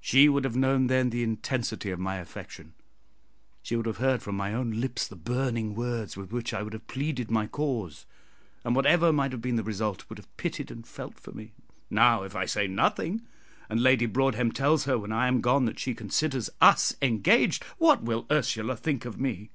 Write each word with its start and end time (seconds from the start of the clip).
She 0.00 0.28
would 0.28 0.44
have 0.44 0.54
known 0.54 0.86
then 0.86 1.10
the 1.10 1.24
intensity 1.24 1.90
of 1.90 1.98
my 1.98 2.18
affection, 2.18 2.72
she 3.64 3.74
would 3.74 3.86
have 3.86 3.96
heard 3.96 4.22
from 4.22 4.36
my 4.36 4.54
own 4.54 4.80
lips 4.80 5.08
the 5.08 5.16
burning 5.16 5.74
words 5.74 6.16
with 6.16 6.30
which 6.30 6.54
I 6.54 6.62
would 6.62 6.72
have 6.72 6.86
pleaded 6.86 7.32
my 7.32 7.48
cause, 7.48 8.06
and, 8.64 8.76
whatever 8.76 9.12
might 9.12 9.32
have 9.32 9.42
been 9.42 9.56
the 9.56 9.64
result, 9.64 10.08
would 10.08 10.18
have 10.18 10.36
pitied 10.36 10.70
and 10.70 10.86
felt 10.86 11.18
for 11.18 11.32
me. 11.32 11.50
Now, 11.90 12.22
if 12.22 12.36
I 12.36 12.46
say 12.46 12.68
nothing, 12.68 13.22
and 13.68 13.80
Lady 13.82 14.06
Broadhem 14.06 14.52
tells 14.52 14.84
her 14.84 14.96
when 14.96 15.10
I 15.10 15.26
am 15.26 15.40
gone 15.40 15.64
that 15.64 15.80
she 15.80 15.94
considers 15.96 16.48
us 16.60 16.94
engaged, 17.02 17.64
what 17.78 18.04
will 18.04 18.26
Ursula 18.30 18.76
think 18.76 19.04
of 19.04 19.18
me? 19.18 19.50